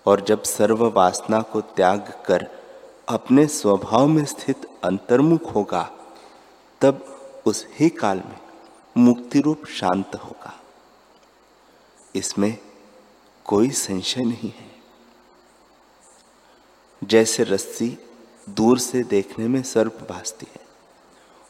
और 0.05 0.21
जब 0.21 0.43
सर्व 0.43 0.85
वासना 0.89 1.41
को 1.41 1.61
त्याग 1.61 2.23
कर 2.25 2.47
अपने 3.09 3.47
स्वभाव 3.47 4.07
में 4.07 4.25
स्थित 4.25 4.69
अंतर्मुख 4.83 5.55
होगा, 5.55 5.89
तब 6.81 7.12
उस 7.45 7.67
ही 7.71 7.89
काल 7.89 8.17
में 8.17 8.39
मुक्ति 8.97 9.39
रूप 9.39 9.65
शांत 9.65 10.15
होगा। 10.15 10.61
इसमें 12.15 12.57
कोई 13.45 13.69
संशय 13.69 14.21
नहीं 14.21 14.51
है। 14.51 14.71
जैसे 17.03 17.43
रस्सी 17.43 17.97
दूर 18.49 18.79
से 18.79 19.03
देखने 19.03 19.47
में 19.47 19.63
सर्प 19.63 20.07
भासती 20.09 20.47
है, 20.55 20.65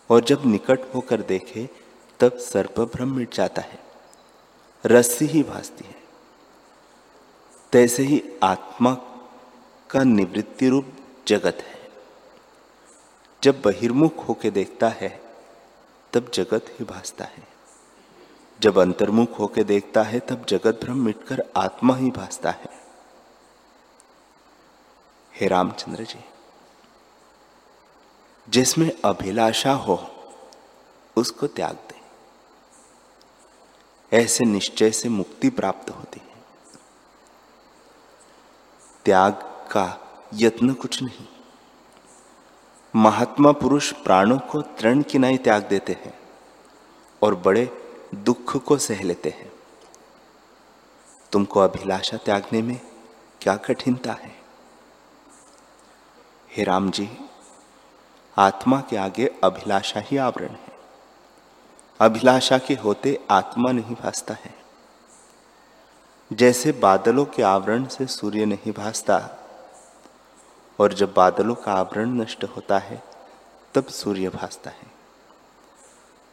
और 0.09 0.21
जब 0.23 0.45
निकट 0.45 0.95
होकर 0.95 1.21
देखे, 1.21 1.69
तब 2.19 2.37
सर्प 2.37 2.79
भ्रम 2.79 3.15
मिट 3.15 3.35
जाता 3.35 3.61
है। 3.61 3.79
रस्सी 4.85 5.25
ही 5.25 5.43
भासती 5.43 5.87
है। 5.87 6.03
तैसे 7.71 8.03
ही 8.03 8.23
आत्मा 8.43 8.93
का 9.89 10.03
निवृत्ति 10.03 10.69
रूप 10.69 10.93
जगत 11.27 11.57
है। 11.61 11.89
जब 13.43 13.61
बहिर्मुख 13.61 14.27
होके 14.27 14.51
देखता 14.51 14.89
है 14.89 15.22
तब 16.13 16.31
जगत 16.33 16.65
ही 16.69 16.85
भासता 16.85 17.25
है। 17.25 17.47
जब 18.59 18.77
अंतर्मुख 18.77 19.39
होकर 19.39 19.63
देखता 19.63 20.03
है, 20.03 20.19
तब 20.19 20.45
जगत 20.45 20.79
भ्रम 20.83 20.97
मिटकर 20.97 21.43
आत्मा 21.57 21.95
ही 21.95 22.11
भासता 22.11 22.51
है। 22.51 22.69
हे 25.35 25.47
रामचंद्र 25.47 26.03
जी, 26.03 26.25
जिसमें 28.49 28.91
अभिलाषा 29.05 29.73
हो, 29.73 30.09
उसको 31.15 31.47
त्याग 31.47 31.75
दे। 31.75 32.01
ऐसे 34.17 34.45
निश्चय 34.45 34.91
से 34.91 35.09
मुक्ति 35.09 35.49
प्राप्त 35.49 35.89
होती 35.89 36.19
है। 36.19 36.35
त्याग 39.05 39.31
का 39.71 39.99
यत्न 40.33 40.73
कुछ 40.73 41.03
नहीं। 41.03 41.32
महात्मा 42.95 43.51
पुरुष 43.51 43.93
प्राणों 43.93 44.39
को 44.39 44.61
तृण 44.61 45.01
की 45.01 45.17
नहीं 45.17 45.37
त्याग 45.37 45.63
देते 45.63 45.93
हैं 45.93 46.19
और 47.21 47.35
बड़े 47.35 47.69
दुख 48.15 48.57
को 48.57 48.77
सह 48.77 49.03
लेते 49.03 49.29
हैं। 49.29 49.51
तुमको 51.31 51.59
अभिलाषा 51.59 52.17
त्यागने 52.17 52.61
में 52.61 52.79
क्या 53.41 53.55
कठिनता 53.55 54.13
है? 54.13 54.35
हे 56.51 56.63
राम 56.63 56.91
जी, 56.91 57.17
आत्मा 58.37 58.81
के 58.81 58.97
आगे 58.97 59.35
अभिलाषा 59.43 59.99
ही 59.99 60.17
आवरण 60.17 60.49
है। 60.49 60.79
अभिलाषा 61.99 62.57
के 62.57 62.73
होते 62.73 63.19
आत्मा 63.31 63.71
नहीं 63.71 63.95
भासता 63.95 64.33
है। 64.33 64.55
जैसे 66.33 66.71
बादलों 66.71 67.25
के 67.25 67.43
आवरण 67.43 67.85
से 67.85 68.07
सूर्य 68.07 68.45
नहीं 68.45 68.71
भासता 68.71 69.42
और 70.79 70.93
जब 70.93 71.13
बादलों 71.13 71.55
का 71.55 71.73
आवरण 71.73 72.09
नष्ट 72.09 72.43
होता 72.43 72.77
है, 72.77 73.03
तब 73.73 73.85
सूर्य 73.85 74.29
भासता 74.29 74.69
है। 74.69 74.91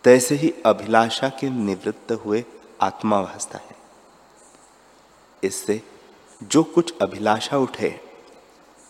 तैसे 0.05 0.35
ही 0.35 0.55
अभिलाषा 0.67 1.29
के 1.29 1.51
निवृत्त 1.51 2.13
हुए 2.13 2.45
आत्मा 2.81 3.23
भासता 3.23 3.59
है। 3.59 3.77
इससे 5.43 5.83
जो 6.43 6.63
कुछ 6.63 6.99
अभिलाषा 7.03 7.59
उठे, 7.59 8.01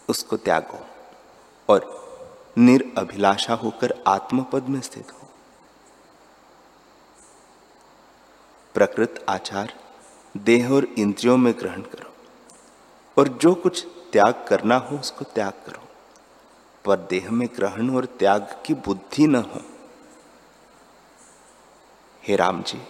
उसको 0.08 0.36
त्यागो 0.36 0.86
और 1.68 2.00
निरअभिलाषा 2.58 3.54
होकर 3.54 4.04
आत्मपद 4.06 4.62
में 4.62 4.80
स्थित 4.80 5.12
हो। 5.12 5.28
प्रकृत 8.74 9.26
आचार 9.28 9.74
देह 10.36 10.72
और 10.72 10.84
इंद्रियों 10.84 11.36
में 11.36 11.54
ग्रहण 11.58 11.82
करो 11.82 12.12
और 13.18 13.28
जो 13.28 13.54
कुछ 13.54 13.86
त्याग 14.12 14.44
करना 14.48 14.76
हो, 14.76 14.96
उसको 14.96 15.24
त्याग 15.24 15.52
करो। 15.66 15.82
पर 16.84 16.96
देह 17.10 17.30
में 17.30 17.48
ग्रहण 17.56 17.90
और 17.90 18.04
त्याग 18.18 18.56
की 18.66 18.74
बुद्धि 18.76 19.26
न 19.26 19.36
हो। 19.44 19.60
हे 22.22 22.36
राम 22.36 22.62
जी, 22.62 22.80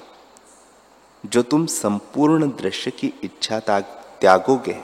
जो 1.24 1.42
तुम 1.42 1.66
संपूर्ण 1.66 2.48
दृश्य 2.52 2.90
की 2.90 3.12
इच्छा 3.24 3.58
त्यागोगे 3.60 4.80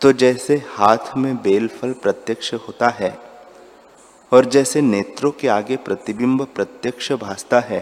तो 0.00 0.12
जैसे 0.12 0.56
हाथ 0.70 1.16
में 1.16 1.36
बेलफल 1.42 1.92
प्रत्यक्ष 1.92 2.52
होता 2.56 2.88
है, 2.88 3.18
और 4.32 4.44
जैसे 4.46 4.80
नेत्रों 4.80 5.30
के 5.30 5.48
आगे 5.48 5.76
प्रतिबिंब 5.78 6.44
प्रत्यक्ष 6.46 7.12
भासता 7.14 7.60
है, 7.60 7.80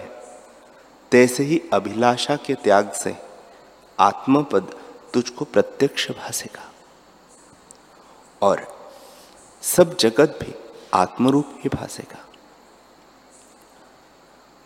तैसे 1.12 1.44
ही 1.44 1.60
अभिलाषा 1.72 2.36
के 2.36 2.54
त्याग 2.54 2.92
से 2.92 3.16
आत्मपद 3.98 4.74
तुझको 5.14 5.44
प्रत्यक्ष 5.44 6.10
भासेगा। 6.10 6.70
और 8.44 8.66
सब 9.62 9.96
जगत 9.96 10.38
भी 10.42 10.54
आत्मरूप 10.94 11.58
ही 11.60 11.68
भासेगा। 11.68 12.18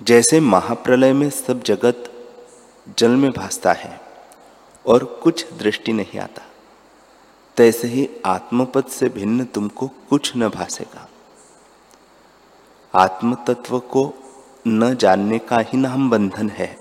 जैसे 0.00 0.40
महाप्रलय 0.40 1.12
में 1.12 1.28
सब 1.30 1.62
जगत 1.62 2.10
जल 2.98 3.16
में 3.16 3.30
भासता 3.30 3.72
है 3.72 4.00
और 4.84 5.04
कुछ 5.22 5.52
दृष्टि 5.52 5.92
नहीं 5.92 6.20
आता, 6.20 6.42
तैसे 7.56 7.88
ही 7.88 8.08
आत्मपद 8.26 8.84
से 8.88 9.08
भिन्न 9.08 9.44
तुमको 9.44 9.86
कुछ 10.08 10.32
न 10.36 10.48
भासेगा। 10.48 11.08
आत्म 12.94 13.34
तत्व 13.46 13.78
को 13.88 14.12
न 14.66 14.94
जानने 14.94 15.38
का 15.38 15.58
ही 15.60 15.78
नाम 15.78 16.08
बंधन 16.10 16.50
है 16.50 16.76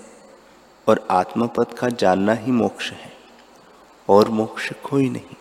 और 0.86 1.06
आत्मपद 1.10 1.72
का 1.78 1.88
जानना 1.94 2.34
ही 2.34 2.52
मोक्ष 2.52 2.90
है 2.92 3.12
और 4.08 4.28
मोक्ष 4.30 4.72
कोई 4.84 5.08
नहीं। 5.10 5.36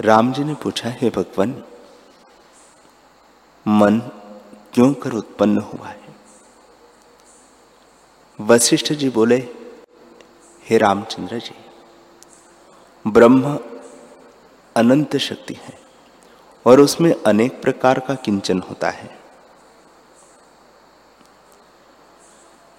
राम 0.00 0.32
जी 0.32 0.44
ने 0.44 0.54
पूछा, 0.54 0.88
हे 0.88 1.08
भगवान, 1.10 1.62
मन 3.66 3.98
क्यों 4.74 4.92
कर 4.94 5.12
उत्पन्न 5.12 5.58
हुआ 5.58 5.88
है? 5.88 6.14
वशिष्ठ 8.38 8.92
जी 8.92 9.08
बोले, 9.08 9.36
हे 10.66 10.78
रामचंद्र 10.78 11.38
जी, 11.38 11.54
ब्रह्म 13.04 13.58
अनंत 14.76 15.16
शक्ति 15.16 15.54
है 15.54 15.78
और 16.66 16.80
उसमें 16.80 17.12
अनेक 17.26 17.60
प्रकार 17.62 18.00
का 18.00 18.14
किंचन 18.14 18.58
होता 18.60 18.90
है। 18.90 19.10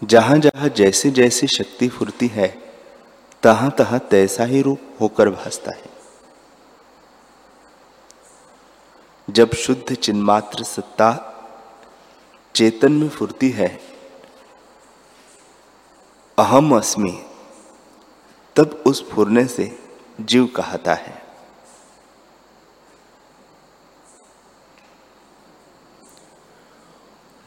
जहाँ 0.01 0.37
जहाँ 0.37 0.69
जैसी 0.69 1.11
जैसी 1.11 1.47
शक्ति 1.47 1.87
फुरती 1.89 2.27
है 2.27 2.47
तहां 3.43 3.69
तहां 3.69 3.99
तैसा 3.99 4.43
ही 4.43 4.61
रूप 4.61 4.97
होकर 5.01 5.29
भासता 5.29 5.71
है। 5.71 5.98
जब 9.29 9.53
शुद्ध 9.53 9.95
चिन्मात्र 9.95 10.63
सत्ता 10.63 11.25
चेतन 12.55 12.91
में 12.91 13.09
फुरती 13.09 13.49
है, 13.49 13.81
अहम 16.37 16.77
अस्मि, 16.77 17.25
तब 18.55 18.83
उस 18.87 19.09
फुरने 19.09 19.45
से 19.45 19.79
जीव 20.21 20.45
कहता 20.45 20.93
है। 20.93 21.23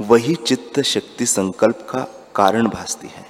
वही 0.01 0.35
चित्त 0.35 0.81
शक्ति 0.81 1.27
संकल्प 1.27 1.87
का 1.91 2.33
कारण 2.37 2.69
भासती 2.69 3.07
है। 3.07 3.27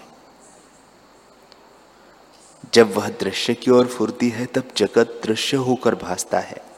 जब 2.75 2.97
वह 2.97 3.09
दृश्य 3.09 3.55
की 3.55 3.71
ओर 3.71 3.87
फुरती 3.87 4.29
है, 4.29 4.47
तब 4.47 4.65
जगत 4.77 5.21
दृश्य 5.25 5.57
होकर 5.57 5.95
भासता 5.95 6.39
है। 6.39 6.72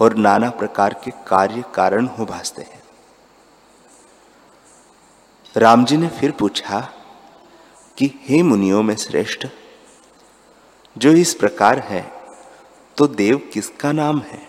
और 0.00 0.14
नाना 0.14 0.50
प्रकार 0.50 0.94
के 1.04 1.10
कार्य 1.26 1.64
कारण 1.74 2.06
हो 2.06 2.26
भासते 2.26 2.62
हैं। 2.62 2.82
राम 5.56 5.84
जी 5.84 5.96
ने 5.96 6.08
फिर 6.08 6.30
पूछा 6.30 6.80
कि, 7.98 8.12
हे 8.22 8.42
मुनियों 8.42 8.82
में 8.82 8.94
श्रेष्ठ, 8.96 9.46
जो 10.98 11.12
इस 11.12 11.34
प्रकार 11.34 11.78
है 11.78 12.12
तो 12.96 13.06
देव 13.06 13.50
किसका 13.52 13.92
नाम 13.92 14.20
है? 14.20 14.48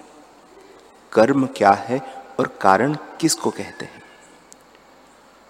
कर्म 1.11 1.45
क्या 1.47 1.71
है 1.71 1.99
और 2.39 2.47
कारण 2.61 2.97
किसको 3.19 3.49
कहते 3.49 3.85
हैं? 3.85 4.01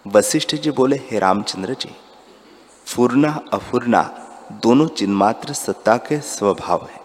वशिष्ठ 0.08 0.56
जी 0.56 0.72
बोले, 0.72 0.96
हे 0.96 1.20
रामचंद्र 1.20 1.74
जी, 1.74 1.96
फूर्ना, 2.86 3.40
अफूर्ना 3.54 4.02
दोनों 4.52 4.88
चिन्मात्र 4.88 5.54
सत्ता 5.54 5.98
के 5.98 6.20
स्वभाव 6.20 6.88
है। 6.92 7.01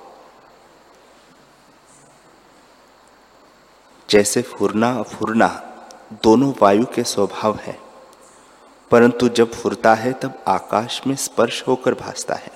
जैसे 4.10 4.42
फूर्ना 4.42 5.02
फुरना 5.02 5.62
दोनों 6.22 6.52
वायु 6.62 6.84
के 6.84 7.04
स्वभाव 7.04 7.56
है। 7.56 7.78
परंतु 8.90 9.28
जब 9.28 9.52
फुरता 9.52 9.94
है, 9.94 10.12
तब 10.12 10.44
आकाश 10.48 11.02
में 11.06 11.16
स्पर्श 11.16 11.64
होकर 11.68 11.94
भासता 11.94 12.34
है। 12.34 12.50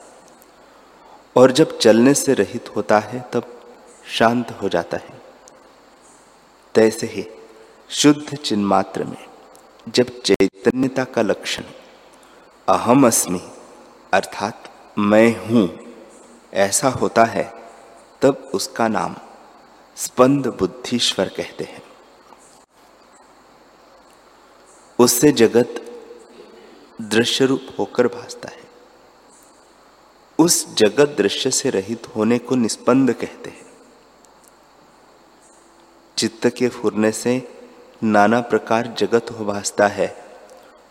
और 1.37 1.53
जब 1.53 1.79
चलने 1.79 2.15
से 2.15 2.35
रहित 2.35 2.77
होता 2.77 2.99
है, 2.99 3.25
तब 3.33 3.63
शांत 4.07 4.51
हो 4.63 4.69
जाता 4.69 4.97
है। 4.97 5.23
तैसे 6.75 7.07
ही 7.07 7.27
शुद्ध 7.91 8.37
चिन्मात्र 8.37 9.05
में 9.05 9.27
जब 9.89 10.23
चैतन्यता 10.23 11.05
का 11.05 11.23
लक्षण, 11.23 11.63
अहम 12.69 13.07
अस्मि, 13.07 13.43
अर्थात 14.13 14.65
मैं 14.99 15.47
हूँ, 15.47 15.79
ऐसा 16.55 16.89
होता 16.89 17.25
है, 17.25 17.55
तब 18.23 18.51
उसका 18.55 18.89
नाम 18.89 19.17
स्पंद 20.01 20.47
बुद्धिश्वर 20.47 21.29
कहते 21.29 21.65
हैं। 21.65 21.83
उससे 24.99 25.33
जगत 25.33 26.03
दृश्य 27.01 27.47
रूप 27.47 27.63
होकर 27.79 28.07
भासता 28.07 28.49
है। 28.49 28.63
उस 30.39 30.75
जगत 30.75 31.15
दृश्य 31.19 31.51
से 31.51 31.71
रहित 31.71 32.07
होने 32.17 32.39
को 32.39 32.55
निस्पंद 32.55 33.13
कहते 33.13 33.51
हैं। 33.51 33.67
चित्त 36.19 36.47
के 36.47 36.69
फुरने 36.69 37.13
से 37.13 37.63
नाना 38.03 38.41
प्रकार 38.41 38.95
जगत 38.99 39.27
हो 39.31 39.45
भासता 39.45 39.87
है 39.87 40.25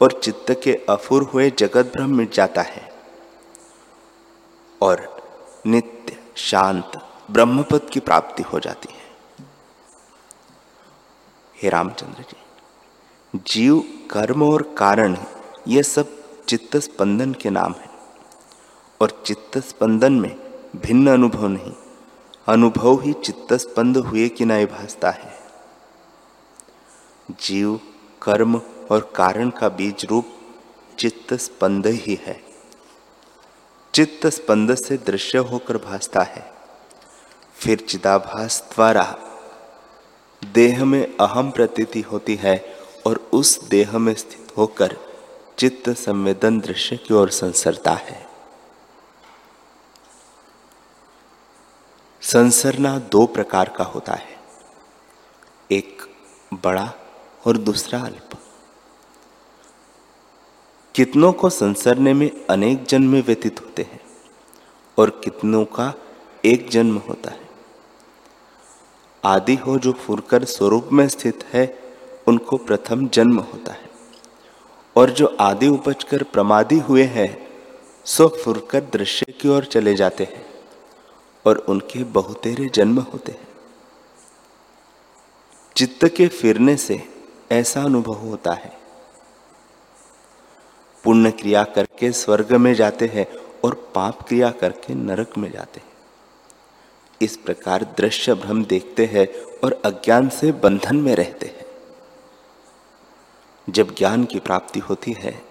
और 0.01 0.21
चित्त 0.23 0.61
के 0.63 0.85
अफुर 0.89 1.23
हुए 1.23 1.49
जगत 1.49 1.85
भ्रम 1.85 2.09
मिट 2.09 2.31
जाता 2.33 2.61
है। 2.61 2.93
और 4.81 5.23
नित्य 5.65 6.17
शांत 6.35 6.91
ब्रह्मपद 7.31 7.81
की 7.93 7.99
प्राप्ति 7.99 8.43
हो 8.43 8.59
जाती 8.59 8.93
है। 8.93 8.98
हे 11.63 11.69
रामचंद्र 11.69 12.21
जी, 12.21 12.37
जीव, 13.35 13.83
कर्म 14.11 14.43
और 14.43 14.75
कारण 14.77 15.17
ये 15.67 15.83
सब 15.83 16.07
चित्त 16.47 16.77
स्पंदन 16.77 17.33
के 17.33 17.49
नाम 17.49 17.71
है। 17.71 17.89
और 19.01 19.23
चित्त 19.25 19.57
स्पंदन 19.57 20.13
में 20.13 20.35
भिन्न 20.75 21.13
अनुभव 21.13 21.47
नहीं, 21.47 21.73
अनुभव 22.47 23.01
ही 23.01 23.13
चित्त 23.13 23.53
स्पंद 23.53 23.97
हुए 23.97 24.29
कि 24.29 24.45
नहीं 24.45 24.65
भासता 24.65 25.09
है। 25.09 25.39
जीव, 27.41 27.79
कर्म 28.21 28.61
और 28.91 29.11
कारण 29.15 29.49
का 29.49 29.69
बीज 29.69 30.05
रूप 30.05 30.25
चित्त 30.99 31.33
स्पंद 31.33 31.87
ही 31.87 32.19
है। 32.21 32.43
चित्त 33.93 34.27
स्पंद 34.27 34.75
से 34.75 34.97
दृश्य 34.97 35.37
होकर 35.37 35.77
भासता 35.77 36.21
है। 36.21 36.53
फिर 37.53 37.79
चिदाभास 37.79 38.69
द्वारा 38.75 39.17
देह 40.43 40.85
में 40.85 41.17
अहम 41.17 41.51
प्रतीति 41.51 42.01
होती 42.01 42.35
है 42.35 42.77
और 43.07 43.29
उस 43.33 43.63
देह 43.63 43.97
में 43.97 44.13
स्थित 44.13 44.57
होकर 44.57 44.97
चित्त 45.57 45.89
संवेदन 45.89 46.59
दृश्य 46.59 46.97
की 46.97 47.13
ओर 47.13 47.29
संसरता 47.29 47.91
है। 47.91 48.29
संसरना 52.21 52.99
दो 52.99 53.25
प्रकार 53.25 53.69
का 53.69 53.83
होता 53.83 54.13
है। 54.13 54.39
एक 55.71 56.01
बड़ा 56.53 56.93
और 57.47 57.57
दूसरा 57.57 57.99
अल्प। 57.99 58.29
कितनों 60.95 61.33
को 61.33 61.49
संसरने 61.49 62.13
में 62.13 62.45
अनेक 62.49 62.85
जन्म 62.85 63.15
व्यतीत 63.15 63.61
होते 63.61 63.81
हैं 63.81 64.01
और 64.97 65.09
कितनों 65.09 65.65
का 65.65 65.93
एक 66.45 66.69
जन्म 66.69 66.97
होता 66.97 67.31
है। 67.31 67.48
आदि 69.25 69.55
हो 69.55 69.77
जो 69.77 69.91
फुरकर 69.91 70.43
स्वरूप 70.43 70.89
में 70.93 71.07
स्थित 71.07 71.43
है, 71.53 71.79
उनको 72.27 72.57
प्रथम 72.57 73.07
जन्म 73.07 73.37
होता 73.39 73.71
है। 73.71 73.89
और 74.95 75.09
जो 75.09 75.37
आदि 75.39 75.67
उपज 75.67 76.03
कर 76.03 76.23
प्रमादी 76.23 76.79
हुए 76.79 77.03
हैं, 77.03 77.47
सो 78.05 78.27
फुरकर 78.27 78.79
दृश्य 78.79 79.25
की 79.25 79.49
ओर 79.49 79.65
चले 79.65 79.95
जाते 79.95 80.23
हैं, 80.23 80.45
और 81.45 81.57
उनके 81.57 82.03
बहुतेरे 82.03 82.69
जन्म 82.73 82.99
होते 82.99 83.31
हैं। 83.31 83.47
चित्त 85.75 86.05
के 86.05 86.27
फिरने 86.27 86.77
से 86.77 87.03
ऐसा 87.51 87.83
अनुभव 87.83 88.13
होता 88.13 88.51
है। 88.51 88.79
पुण्य 91.03 91.31
क्रिया 91.31 91.63
करके 91.63 92.11
स्वर्ग 92.11 92.53
में 92.53 92.73
जाते 92.73 93.07
हैं 93.07 93.27
और 93.63 93.91
पाप 93.95 94.27
क्रिया 94.27 94.51
करके 94.51 94.95
नरक 94.95 95.37
में 95.37 95.51
जाते 95.51 95.79
हैं। 95.79 95.88
इस 97.21 97.37
प्रकार 97.37 97.83
दृश्य 97.83 98.33
भ्रम 98.33 98.65
देखते 98.65 99.05
हैं 99.05 99.27
और 99.63 99.81
अज्ञान 99.85 100.29
से 100.29 100.51
बंधन 100.51 100.95
में 100.95 101.15
रहते 101.15 101.45
हैं। 101.45 101.65
जब 103.69 103.95
ज्ञान 103.95 104.25
की 104.25 104.39
प्राप्ति 104.39 104.79
होती 104.79 105.13
है, 105.13 105.41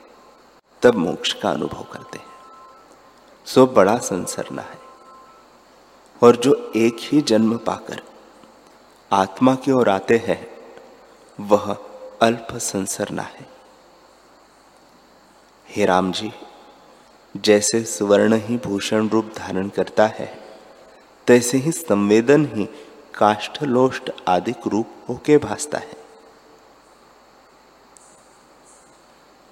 तब 0.82 0.94
मोक्ष 0.94 1.32
का 1.32 1.50
अनुभव 1.50 1.82
करते 1.82 2.18
हैं। 2.18 2.26
सो 3.46 3.66
बड़ा 3.66 3.98
संसरना 3.98 4.62
है। 4.62 4.78
और 6.22 6.36
जो 6.36 6.72
एक 6.76 6.96
ही 7.00 7.22
जन्म 7.22 7.58
पाकर 7.58 8.02
आत्मा 9.12 9.54
की 9.54 9.72
ओर 9.72 9.88
आते 9.88 10.16
हैं, 10.16 10.50
वह 11.40 11.74
अल्प 12.22 12.48
संसरना 12.52 13.22
है। 13.22 13.46
हे 15.68 15.84
राम 15.84 16.12
जी, 16.12 16.32
जैसे 17.36 17.84
सुवर्ण 17.84 18.34
ही 18.34 18.56
भूषण 18.56 19.08
रूप 19.08 19.32
धारण 19.36 19.68
करता 19.68 20.06
है 20.06 20.37
तैसे 21.28 21.58
ही 21.58 21.72
संवेदन 21.72 22.44
ही 22.54 22.64
काष्ठ 23.14 23.62
लोष्ट 23.62 24.10
आदि 24.28 24.54
रूप 24.66 24.90
होके 25.08 25.38
भासता 25.38 25.78
है। 25.78 25.96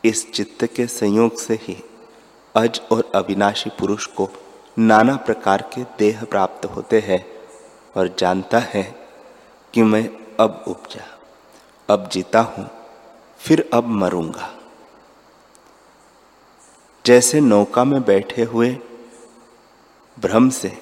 इस 0.04 0.30
चित्त 0.32 0.64
के 0.66 0.86
संयोग 0.86 1.38
से 1.38 1.54
ही 1.62 1.76
अज 2.54 2.80
और 2.92 3.10
अविनाशी 3.14 3.70
पुरुष 3.70 4.06
को 4.06 4.28
नाना 4.78 5.16
प्रकार 5.16 5.62
के 5.74 5.82
देह 5.98 6.24
प्राप्त 6.24 6.64
होते 6.66 7.00
हैं 7.00 7.24
और 7.96 8.14
जानता 8.18 8.58
है 8.58 8.82
कि 9.74 9.82
मैं 9.82 10.08
अब 10.40 10.64
उपजा, 10.68 11.04
अब 11.88 12.08
जीता 12.12 12.40
हूँ, 12.40 12.68
फिर 13.40 13.68
अब 13.74 13.86
मरूँगा। 13.86 14.50
जैसे 17.04 17.40
नौका 17.40 17.84
में 17.84 18.02
बैठे 18.04 18.44
हुए 18.44 18.76
भ्रम 20.16 20.48
से 20.50 20.76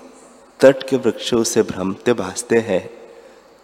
तट 0.60 0.88
के 0.88 0.96
वृक्षों 0.96 1.44
से 1.44 1.62
भ्रमते 1.62 2.12
भासते 2.12 2.58
हैं, 2.58 2.90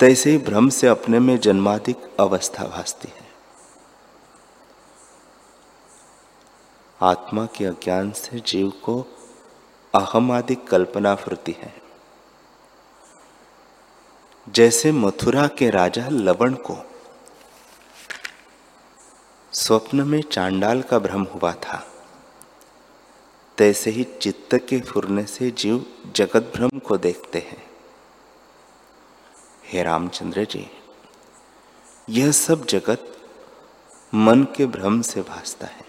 तैसे 0.00 0.30
ही 0.30 0.38
भ्रम 0.38 0.68
से 0.68 0.86
अपने 0.86 1.18
में 1.18 1.38
जन्माधिक 1.38 1.96
अवस्था 2.20 2.64
भासती 2.64 3.08
है। 3.08 3.28
आत्मा 7.02 7.46
के 7.46 7.64
अज्ञान 7.64 8.10
से 8.10 8.40
जीव 8.40 8.70
को 8.70 9.06
अहम 9.94 10.30
आदि 10.32 10.54
कल्पना 10.54 11.14
फुरती 11.14 11.56
है। 11.60 11.74
जैसे 14.48 14.92
मथुरा 14.92 15.46
के 15.46 15.70
राजा 15.70 16.08
लवण 16.08 16.54
को 16.54 16.76
स्वप्न 19.52 20.00
में 20.00 20.22
चांडाल 20.22 20.82
का 20.82 20.98
भ्रम 20.98 21.22
हुआ 21.22 21.52
था 21.52 21.89
तैसे 23.60 23.90
ही 23.90 24.04
चित्त 24.04 24.54
के 24.54 24.80
फुरने 24.80 25.26
से 25.26 25.50
जीव 25.50 25.86
जगत 26.16 26.52
भ्रम 26.56 26.78
को 26.78 26.96
देखते 26.96 27.38
हैं। 27.38 27.70
हे 29.64 29.82
रामचंद्र 29.82 30.44
जी, 30.44 30.70
यह 32.08 32.32
सब 32.32 32.66
जगत 32.66 33.16
मन 34.14 34.44
के 34.44 34.66
भ्रम 34.66 35.00
से 35.00 35.22
भासता 35.22 35.66
है। 35.66 35.84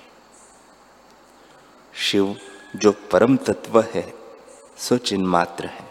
शिव, 1.93 2.35
जो 2.75 2.91
परम 2.91 3.37
तत्व 3.37 3.81
है, 3.81 4.13
सो 4.77 4.97
चिन्मात्र 4.97 5.65
है। 5.65 5.87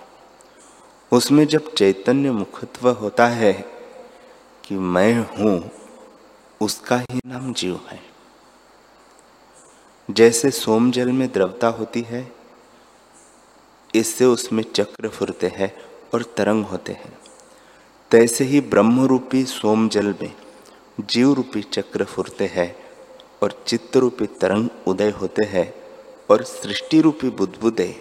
उसमें 1.12 1.46
जब 1.46 1.74
चैतन्य 1.74 2.30
मुखत्व 2.30 2.90
होता 2.90 3.26
है 3.26 3.52
कि 4.64 4.74
मैं 4.74 5.14
हूँ, 5.14 5.70
उसका 6.60 6.96
ही 6.96 7.20
नाम 7.26 7.52
जीव 7.52 7.80
है। 7.88 8.09
जैसे 10.10 10.50
सोम 10.50 10.90
जल 10.90 11.12
में 11.12 11.28
द्रवता 11.32 11.68
होती 11.68 12.00
है, 12.00 12.30
इससे 13.94 14.24
उसमें 14.24 14.62
चक्र 14.74 15.08
फुरते 15.08 15.46
हैं 15.46 15.72
और 16.14 16.22
तरंग 16.36 16.64
होते 16.64 16.92
हैं। 16.92 17.12
तैसे 18.10 18.44
ही 18.44 18.60
ब्रह्म 18.60 19.04
रूपी 19.06 19.44
सोम 19.44 19.88
जल 19.88 20.14
में 20.22 20.32
जीव 21.00 21.32
रूपी 21.32 21.62
चक्र 21.62 22.04
फुरते 22.04 22.46
हैं 22.46 22.74
और 23.42 23.64
चित्त 23.66 23.96
रूपी 23.96 24.26
तरंग 24.40 24.68
उदय 24.86 25.10
होते 25.10 25.44
हैं 25.44 25.72
और 26.30 26.44
सृष्टि 26.44 27.00
रूपी 27.00 27.30
बुद्बुदे 27.30 27.94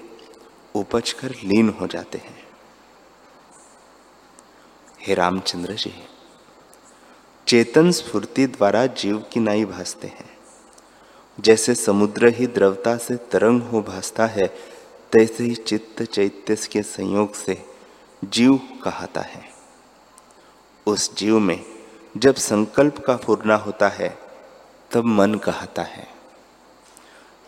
उपज 0.75 1.11
कर 1.11 1.35
लीन 1.43 1.69
हो 1.81 1.87
जाते 1.87 2.17
हैं। 2.17 2.37
हे 5.01 5.13
रामचंद्र 5.13 5.73
जी, 5.73 5.93
चेतन 7.47 7.91
स्फूर्ति 7.91 8.47
द्वारा 8.47 8.85
जीव 8.85 9.23
की 9.33 9.39
नाई 9.39 9.65
भासते 9.65 10.07
हैं। 10.07 10.38
जैसे 11.39 11.75
समुद्र 11.75 12.27
ही 12.27 12.47
द्रवता 12.47 12.97
से 12.97 13.15
तरंग 13.15 13.61
हो 13.61 13.81
भासता 13.81 14.25
है, 14.25 14.47
तैसे 15.11 15.43
ही 15.43 15.55
चित्त 15.55 16.03
चैत्य 16.03 16.55
के 16.55 16.81
संयोग 16.81 17.33
से 17.33 17.65
जीव 18.23 18.61
कहता 18.83 19.21
है। 19.21 19.49
उस 20.85 21.15
जीव 21.15 21.39
में 21.39 21.65
जब 22.17 22.35
संकल्प 22.35 22.99
का 23.05 23.17
फूरना 23.17 23.55
होता 23.55 23.87
है, 23.87 24.17
तब 24.91 25.05
मन 25.05 25.35
कहता 25.35 25.81
है। 25.81 26.07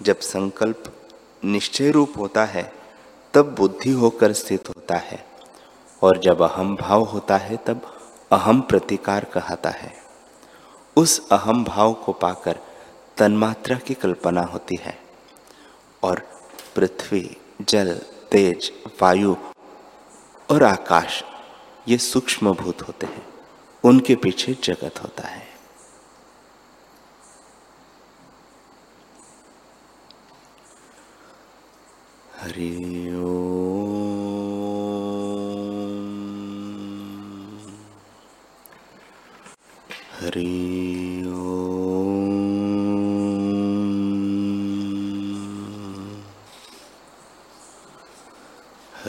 जब 0.01 0.19
संकल्प 0.19 1.09
निश्चय 1.45 1.91
रूप 1.91 2.13
होता 2.17 2.45
है, 2.45 2.73
तब 3.33 3.55
बुद्धि 3.55 3.91
होकर 3.91 4.33
स्थित 4.33 4.69
होता 4.69 4.95
है, 4.95 5.25
और 6.01 6.17
जब 6.17 6.41
अहम 6.41 6.75
भाव 6.75 7.03
होता 7.03 7.37
है, 7.37 7.57
तब 7.57 7.99
अहम 8.31 8.61
प्रतिकार 8.61 9.23
कहता 9.25 9.69
है। 9.69 9.93
उस 10.95 11.29
अहम 11.29 11.63
भाव 11.63 11.93
को 11.93 12.13
पाकर 12.13 12.59
तन्मात्रा 13.17 13.77
की 13.77 13.93
कल्पना 13.93 14.41
होती 14.41 14.75
है 14.75 14.99
और 16.03 16.19
पृथ्वी, 16.75 17.37
जल, 17.61 17.93
तेज, 18.31 18.73
वायु 19.01 19.35
और 20.51 20.63
आकाश, 20.63 21.23
ये 21.87 21.97
सूक्ष्म 21.97 22.53
भूत 22.53 22.81
होते 22.81 23.05
हैं। 23.05 23.27
उनके 23.83 24.15
पीछे 24.15 24.57
जगत 24.63 25.03
होता 25.03 25.27
है। 25.27 25.51
हरि 32.41 32.77
हरि 40.11 40.61